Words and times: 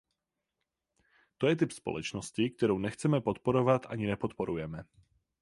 To 1.37 1.47
je 1.47 1.55
typ 1.55 1.71
společnosti, 1.71 2.49
kterou 2.49 2.77
nechceme 2.77 3.21
podporovat 3.21 3.85
a 3.85 3.89
ani 3.89 4.07
nepodporujeme. 4.07 4.83